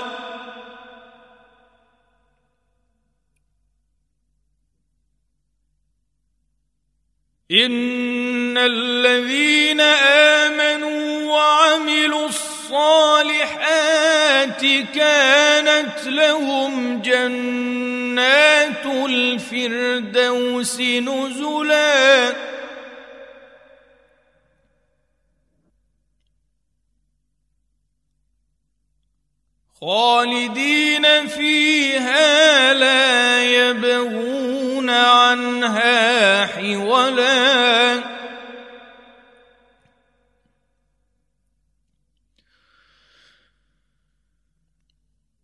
إن 7.51 8.57
الذين 8.57 9.81
آمنوا 9.81 11.31
وعملوا 11.33 12.27
الصالحات 12.71 14.61
كانت 14.95 15.99
لهم 16.05 17.01
جنات 17.01 18.85
الفردوس 18.85 20.79
نزلا. 20.79 22.33
خالدين 29.81 31.27
فيها 31.27 32.73
لا 32.73 33.43
يبغون 33.43 34.89
عنها 34.89 36.45
حولا. 36.45 37.90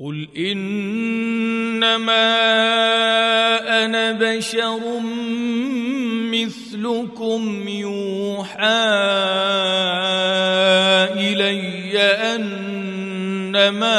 قل 0.00 0.28
انما 0.36 1.82
أنا 3.84 4.12
بشر 4.12 5.00
مثلكم 6.30 7.68
يوحى 7.68 8.58
الي 11.18 11.98
انما 12.34 13.98